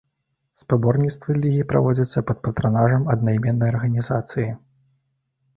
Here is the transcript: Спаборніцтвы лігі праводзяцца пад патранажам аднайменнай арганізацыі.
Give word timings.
Спаборніцтвы 0.61 1.35
лігі 1.43 1.67
праводзяцца 1.73 2.23
пад 2.29 2.37
патранажам 2.47 3.05
аднайменнай 3.15 3.73
арганізацыі. 3.75 4.49